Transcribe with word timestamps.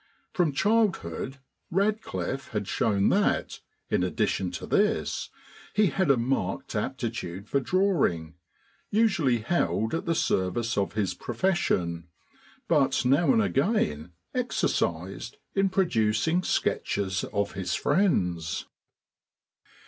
From 0.33 0.51
childhood 0.51 1.37
Radcliffe 1.69 2.47
had 2.53 2.67
shown 2.67 3.09
that, 3.09 3.59
in 3.91 4.01
addition 4.01 4.49
to 4.53 4.65
this, 4.65 5.29
he 5.75 5.91
had 5.91 6.09
a 6.09 6.17
marked 6.17 6.73
aptitude 6.75 7.47
for 7.47 7.59
drawing, 7.59 8.33
usually 8.89 9.41
held 9.41 9.93
at 9.93 10.05
the 10.05 10.15
service 10.15 10.75
of 10.75 10.93
his 10.93 11.13
profession, 11.13 12.07
but 12.67 13.05
now 13.05 13.31
and 13.31 13.43
again 13.43 14.13
exercised 14.33 15.37
in 15.53 15.69
producing 15.69 16.41
sketches 16.41 17.23
of 17.25 17.51
his 17.51 17.75
friends. 17.75 18.65